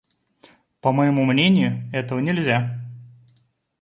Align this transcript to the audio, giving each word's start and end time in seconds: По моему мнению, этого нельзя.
По 0.79 0.91
моему 0.91 1.25
мнению, 1.25 1.87
этого 1.93 2.17
нельзя. 2.17 2.79